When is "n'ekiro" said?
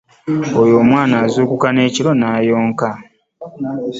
1.71-2.11